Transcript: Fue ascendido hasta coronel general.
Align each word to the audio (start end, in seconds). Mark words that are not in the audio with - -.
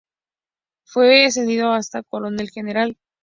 Fue 0.83 1.25
ascendido 1.27 1.73
hasta 1.73 2.01
coronel 2.01 2.49
general. 2.49 2.97